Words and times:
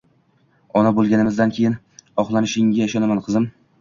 Ona 0.79 0.93
bo`lganingdan 0.99 1.53
keyin 1.57 1.75
oqlanishingga 2.25 2.89
ishonaman, 2.89 3.23
qizim 3.29 3.47